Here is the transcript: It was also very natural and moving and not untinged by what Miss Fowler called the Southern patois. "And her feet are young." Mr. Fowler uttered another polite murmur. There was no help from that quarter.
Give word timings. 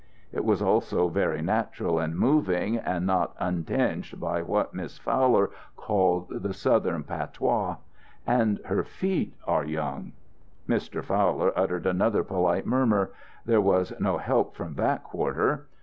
It 0.31 0.43
was 0.43 0.63
also 0.63 1.09
very 1.09 1.43
natural 1.43 1.99
and 1.99 2.17
moving 2.17 2.75
and 2.75 3.05
not 3.05 3.35
untinged 3.39 4.19
by 4.19 4.41
what 4.41 4.73
Miss 4.73 4.97
Fowler 4.97 5.51
called 5.75 6.41
the 6.41 6.53
Southern 6.55 7.03
patois. 7.03 7.75
"And 8.25 8.59
her 8.65 8.83
feet 8.83 9.35
are 9.45 9.63
young." 9.63 10.13
Mr. 10.67 11.03
Fowler 11.03 11.53
uttered 11.55 11.85
another 11.85 12.23
polite 12.23 12.65
murmur. 12.65 13.11
There 13.45 13.61
was 13.61 13.93
no 13.99 14.17
help 14.17 14.55
from 14.55 14.73
that 14.73 15.03
quarter. 15.03 15.67